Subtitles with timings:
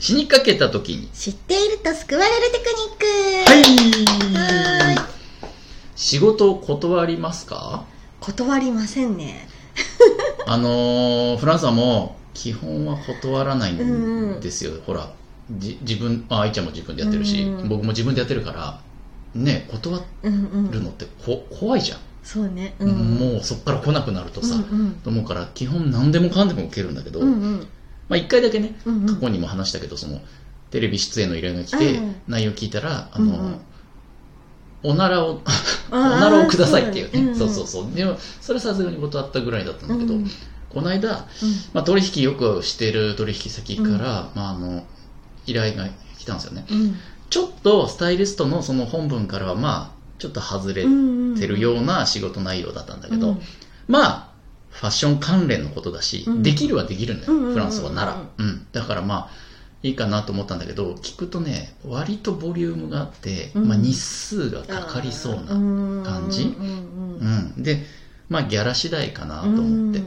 [0.00, 1.08] 死にかけた時に。
[1.08, 5.08] 知っていると救われるテクニックはいは
[5.94, 7.84] 仕事を断りますか？
[8.20, 9.46] 断りませんね。
[10.46, 14.72] あのー、フランスはもう、基本は断らないんですよ。
[14.86, 15.12] ほら、
[15.58, 18.80] じ自分、あ、愛ちゃんも自分でやってるし、うん僕も自分でやってるから、
[19.34, 20.70] ね、断うんうん。
[20.70, 21.98] るのってこ怖いじゃん。
[22.24, 22.74] そうね。
[22.78, 27.66] もうそこから来なくなるとさ、うんうんと思うから、基本何でもかんでも受けるんだけど、うんうん。
[28.10, 30.20] まあ一回だけね、うんうん過去にも話したけど、その、
[30.70, 33.60] テレビ出演の依頼が来て、うん内容聞いたら、あの、うんうん。
[34.82, 35.40] おならを、
[35.90, 37.34] おならをくださいっていうね。
[37.38, 37.94] そううそうそう。
[37.94, 40.30] でも、それはさすがに断ったぐらいだったんだけど、うんうん。
[40.70, 41.26] この間、
[41.72, 43.98] まあ、取引よくしてる取引先から、うん。
[43.98, 44.84] まあ、あの、
[45.46, 46.66] 依頼が来たんですよね。
[46.68, 46.96] うん。
[47.28, 53.40] ちょっとスタイリストのその本文からは、まあ、ちょっと外れうんてるような仕事内容だったんだけど、うん。
[53.86, 54.29] まあ、
[54.70, 58.22] ファッション関連のことだし、うんできるはできるんだよ、うんうんうんうんフランスはなら。
[58.38, 58.66] うん。
[58.72, 59.30] だからまあ、
[59.82, 65.48] いいかなと思ったんだけど、聞くとね、割とボリュームがあって、うんまあ日数がかかりそうな。
[66.04, 67.62] 感じうん。
[67.62, 67.84] で、
[68.28, 70.02] まあギャラ次第かなと思って。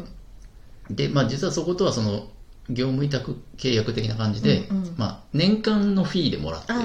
[0.90, 2.28] で、まあ実はそことはその、
[2.70, 6.80] 業務委託契約的な感じで、うんうんまあ年間のフィーでもらってる。
[6.80, 6.84] あ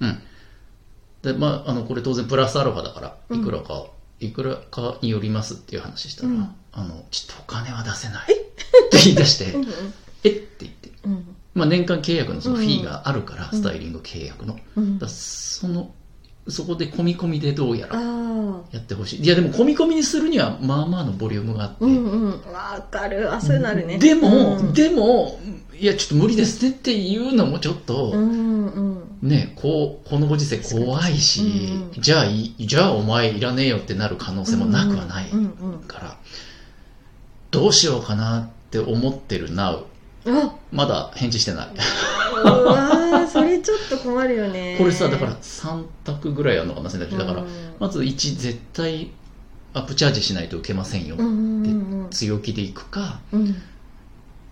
[0.00, 0.22] うん。
[1.22, 3.86] で、まあ、あの、これ当然プラスアルファだから、うんいくらか、
[4.18, 8.32] いくらかによりますっていう話したら、うんあの、ちょっとお金は出せない。
[8.32, 8.36] っ
[8.90, 9.66] て言い出して、うん
[10.22, 10.28] え？
[10.28, 10.90] って言って。
[11.04, 11.36] うん。
[11.54, 14.58] まあ年間契約のそのフィーがあるから、うんスタイリング契約の。
[14.76, 14.98] うん。
[14.98, 15.92] だその、
[16.48, 19.24] そこで込み込みでどうやあらあやってほしい。
[19.24, 21.84] いやでも込み込みにするには、まあまあのボリュームがあって。
[21.84, 22.30] うんうん。
[22.52, 23.32] わかる。
[23.32, 23.98] あそうなるね。
[23.98, 24.72] でも、うん。
[24.72, 25.40] でも、
[25.78, 28.14] いやちょっと無理ですねっていうのもちょっと、
[29.22, 35.30] ね、こう、このご時世怖いし、じゃあい、じゃあお前いらねえよってなる可能性もなくはない
[35.88, 36.18] から、
[37.50, 39.84] どうしようかなって思ってる now。
[40.26, 41.68] あまだ返事してない。
[42.44, 47.18] うわーそれちょっと困るよね これさ、だから3択ぐらいあるのかな、選択肢。
[47.18, 49.10] だからうん、まず1、絶対
[49.72, 51.22] アップチャージしないと受けませんよう。
[51.22, 51.34] んうん
[52.04, 53.56] うん強気でいくか、うん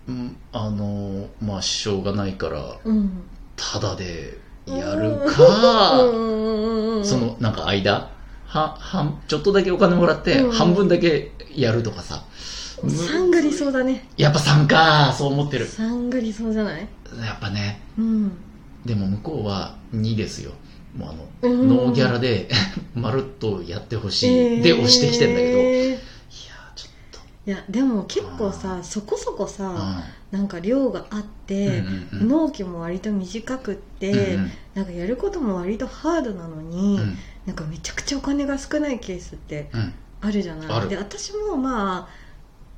[0.07, 3.11] うん、あの、まあ、しょうがないから、うん
[3.55, 8.09] ただでやるか、うんその、なんか間、
[8.47, 12.23] は、はちょっとだけお金もらって、うん半分だけやるとかさ。
[12.87, 14.07] 3が理想だね。
[14.17, 15.65] やっぱ3か、そう思ってる。
[15.67, 16.87] 3が理想じゃない？
[17.25, 18.31] やっぱね、うん。
[18.85, 20.51] でも向こうは2ですよ。
[20.97, 21.13] もうあ
[21.47, 21.67] の、うん。
[21.69, 22.49] ノーギャラで、
[22.95, 24.61] まるっとやってほしい。
[24.61, 25.97] で、押してきてんだけど、いや
[26.75, 32.27] ちょっいやでも結構さそこそこと、さなんか量があって、うんうんうん。
[32.29, 34.51] 納期も割と短くって、うんうん。
[34.75, 37.17] なんかやることも割とハードなのに、うん。
[37.45, 39.93] なんかめちゃくちゃお金が少ないケースってうん。
[40.21, 40.89] あるじゃない？
[40.89, 42.18] で私もまあ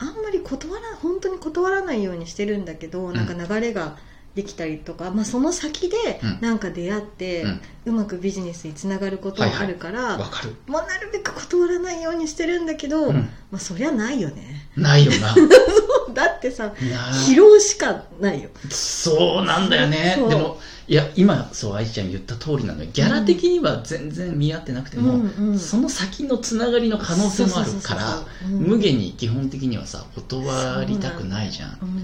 [0.02, 3.14] あんまり断ら本当に断らないようにしてるんだけど、ん。
[3.14, 3.98] なんか流れが
[4.34, 6.38] できたりとか、まあ、その先でうん。
[6.42, 7.62] なんか出会って、うん。
[7.86, 10.56] うまくビジネスにつながることもあるから、わかる。
[10.68, 13.16] もうなるべく断らないようにしてるんだけど、うん。
[13.52, 14.68] まあ、そりゃないよね。
[14.76, 15.36] ないよな。
[16.14, 18.50] だってさな疲労しかないよ。
[18.70, 20.16] そうなんだよね。
[20.18, 20.60] でも
[20.92, 22.90] いや今そう愛ちゃん言った通りなのよ。
[22.92, 31.80] ギャラ的には全然見合ってなくても、うんうんその先のつながりの可能性もあるから無限に基本的にはさ断りたくないじゃん。
[31.82, 31.98] うん。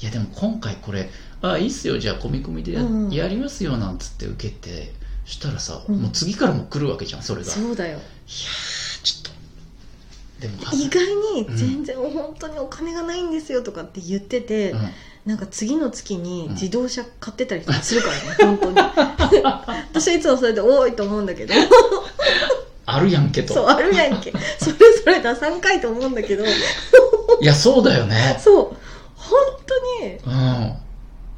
[0.00, 1.08] いやでも今回これ
[1.42, 4.92] あいいっすよじゃあ込み込みでや,、うんやりますよなんつって受けて
[5.24, 6.02] したらさ、うん。
[6.02, 7.46] もう次からも来るわけじゃんそれが。
[7.46, 8.00] いやそうだよ。
[8.26, 9.32] ーちょっ
[10.40, 10.40] と。
[10.40, 11.04] でも意外
[11.36, 14.80] に全然本当にお金がないんですよとかって言ってて、うん
[15.26, 16.52] なんか次の月にうん。
[16.52, 18.76] 自動車買ってたりするからね、 本当に。
[19.92, 21.54] 私はいつもそれで多いと思うんだけど。
[22.86, 23.54] あるやんけと。
[23.54, 24.32] そうあるやんけ。
[24.58, 26.44] それそれ出さんかいと思うんだけど。
[26.44, 26.48] い
[27.40, 28.38] やそうだよね。
[28.38, 28.76] そう。
[29.16, 30.16] 本当に。
[30.26, 30.76] うん。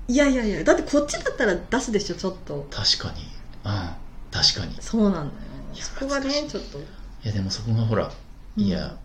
[0.08, 2.66] いやいやいやだってこっちだったら出すでしょちょっと。
[2.70, 3.22] 確かに。
[3.64, 3.90] うん。
[4.32, 4.76] 確かに。
[4.80, 5.30] そうなんだよ
[5.74, 6.78] そこがねちょっと。
[6.78, 6.82] い
[7.24, 8.10] やでもそこがほら、
[8.56, 8.62] うん。
[8.62, 8.96] いや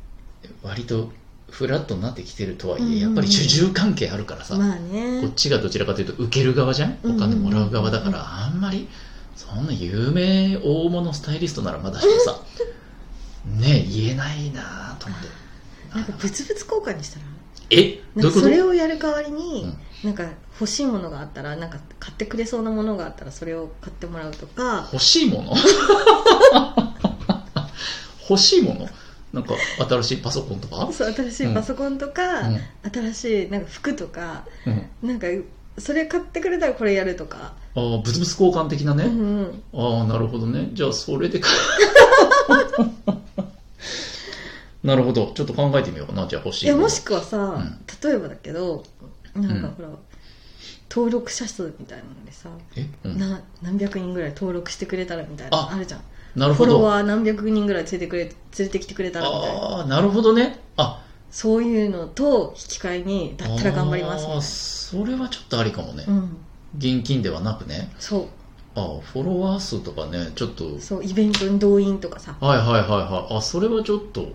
[0.63, 1.11] 割と
[1.51, 3.00] フラットになってきてるとはいえ、うんうんうん。
[3.01, 5.22] やっぱり主従関係あるからさ、まあね。
[5.22, 6.97] こっちがどちらかというと受ける側じゃん？
[7.03, 8.87] お金もらう側だから、うんうんあんまり
[9.35, 12.40] そんな有名大物スタイリストならまだしもさ
[13.59, 15.28] ね言えないなと思って。
[15.96, 17.25] なんか物々交換にしたら？
[17.72, 18.02] え？
[18.16, 19.78] どうそれをやる代わりに、うん。
[20.03, 20.23] なんか
[20.59, 24.87] 欲しいものがあったらなんか買ってくれそうなものがあったらそれを買ってもらうとか。
[24.91, 25.53] 欲しいもの？
[28.29, 28.87] 欲しいもの？
[29.33, 29.55] なんか
[29.89, 30.91] 新しいパソコンとか？
[30.91, 32.59] そう新しいパソコンとか、うん
[32.91, 35.28] 新しいなんか服とかうんなんか
[35.78, 40.69] それ買ってくれたらこれやるとか、ああ物々交換的なね、うんうん、ああ、なるほどね。
[40.73, 41.47] じゃあ、それでか。
[44.83, 45.31] なるほど。
[45.35, 46.27] ちょっと考えてみようかな。
[46.27, 46.66] じゃあ、欲しい。
[46.66, 48.84] いやもしくはさ、ん例えばだけど
[49.35, 49.89] なんかうんほら、
[50.90, 56.02] 登録者数みたいなのでさ、え、うん、な何百人ぐらい登録してくれたらみたいなのああるじゃん
[56.35, 56.72] なるほど。
[56.72, 60.59] フォロワー何百人ぐらい連れてくれ連れてきてくれたらみたいなああ、なるほどね。
[60.78, 66.05] あ、そういうのと引き換えにだったら頑張りますみたいあーなそれはちょっとありかもね。
[66.08, 66.37] うん
[66.78, 67.91] 現金ではなくね。
[67.99, 68.29] そ
[68.75, 70.75] あフォロワー数とかね、ちょっと。
[70.75, 73.37] うそうイベントに動員とかさはいはいはいはい。
[73.37, 74.34] あ、それはちょっと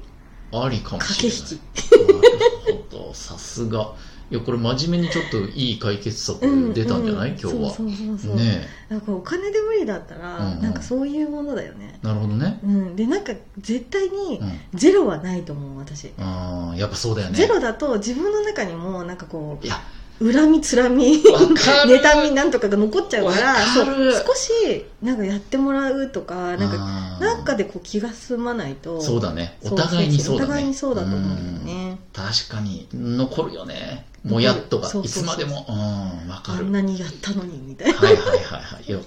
[0.52, 1.38] ありかもしれない。
[1.38, 2.28] 駆け引きな
[2.74, 3.94] るほど、さすが。
[4.28, 6.40] いや、これ真面目にちょっといい解決策
[6.74, 7.70] 出たんじゃない、うん今日は。
[7.70, 12.06] そうそうそうねなんかお金で無理だったら、うんうんなんかそういうものだよねえ。
[12.06, 12.58] なるほどね。
[12.64, 14.60] うんでなんか絶対にうん。
[14.78, 17.36] ゼロはないと思う私、あーやっぱそうだよね。
[17.36, 19.78] ゼロだと自分の中にもなんかこいや、う
[20.18, 21.22] 恨みつらみ。
[21.22, 29.58] 妬みなんとかが残っちゃうから少しなんかやってもらうとかなんかなんかでこう気が済まないとそうだね。
[29.64, 30.44] お互いにそうだね。
[30.44, 32.88] お互いにそうだと思うんだようんね確かに。
[32.92, 34.06] 残るよね。
[34.24, 35.66] もやっとがいつまでも。
[35.68, 36.58] うん、わかる。
[36.58, 38.84] あんなにやったのにみたいなはいはいはいはい。
[38.88, 38.98] いや、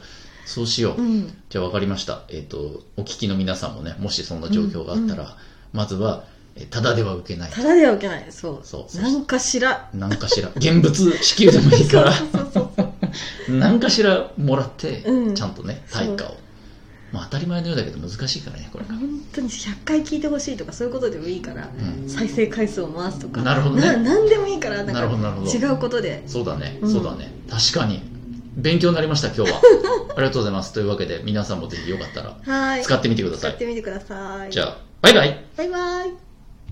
[0.45, 1.01] そうしよう。
[1.01, 2.23] うんじゃあ分かりました。
[2.29, 5.29] えっ、と、お聞きの皆さんもね、もしそんな状況があったら、うん
[5.73, 6.38] まずは、え
[6.69, 7.51] ただでは受けない。
[7.51, 8.25] ただでは受けない。
[8.29, 8.59] そう。
[8.63, 8.91] そう。
[8.91, 9.89] そうなんかしら。
[9.93, 15.35] 何かしら、現物支給でもいいから、 そうそうそう何かしらもらって、うん。
[15.35, 16.37] ちゃんとね、対価を。
[17.11, 18.93] まあ当たり前のようだけど難しいからね、これが。
[18.95, 21.69] 本当に100回聞いてほしいとかそういうことでもいいから、
[22.03, 22.09] うん。
[22.09, 23.41] 再生回数を回すとか。
[23.41, 23.97] なるほどね。
[23.97, 25.51] 何でもいいからなんなるほどなるほど。
[25.51, 26.23] か違うことで。
[26.27, 26.91] そうだね、うん。
[26.91, 27.33] そうだね。
[27.49, 28.01] 確かに。
[28.55, 29.61] 勉強になりました、今日は。
[30.15, 30.73] ありがとうございます。
[30.73, 32.83] というわけで、皆さんもぜひよかったらはい。
[32.83, 33.51] 使ってみてください。
[33.51, 34.51] 使ってみてください。
[34.51, 35.45] じゃあ、バイバイ。
[35.57, 36.28] バイバイ